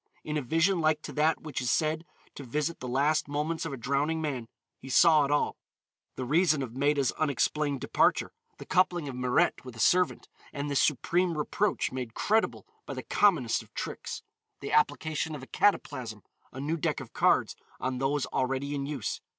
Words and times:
In 0.23 0.35
a 0.35 0.41
vision 0.41 0.81
like 0.81 1.03
to 1.03 1.13
that 1.13 1.41
which 1.43 1.61
is 1.61 1.69
said 1.71 2.07
to 2.33 2.43
visit 2.43 2.79
the 2.79 2.87
last 2.87 3.27
moments 3.27 3.67
of 3.67 3.71
a 3.71 3.77
drowning 3.77 4.19
man, 4.19 4.47
he 4.79 4.89
saw 4.89 5.25
it 5.25 5.29
all: 5.29 5.57
the 6.15 6.25
reason 6.25 6.63
of 6.63 6.75
Maida's 6.75 7.11
unexplained 7.19 7.81
departure, 7.81 8.31
the 8.57 8.65
coupling 8.65 9.07
of 9.07 9.15
Mirette 9.15 9.63
with 9.63 9.75
a 9.75 9.79
servant, 9.79 10.27
and 10.51 10.71
this 10.71 10.81
supreme 10.81 11.37
reproach 11.37 11.91
made 11.91 12.15
credible 12.15 12.65
by 12.87 12.95
the 12.95 13.03
commonest 13.03 13.61
of 13.61 13.71
tricks, 13.75 14.23
the 14.59 14.71
application 14.71 15.35
of 15.35 15.43
a 15.43 15.47
cataplasm, 15.47 16.23
a 16.51 16.59
new 16.59 16.77
deck 16.77 16.99
of 16.99 17.13
cards 17.13 17.55
on 17.79 17.99
those 17.99 18.25
already 18.25 18.73
in 18.73 18.87
use. 18.87 19.21